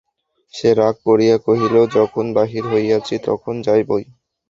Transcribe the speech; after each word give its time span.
সে 0.53 0.69
রাগ 0.73 0.95
করিয়া 1.05 1.35
কহিল, 1.45 1.75
যখন 1.95 2.25
বাহির 2.33 2.63
হইয়াছি, 2.67 3.15
তখন 3.27 3.53
যাইবই। 3.61 4.03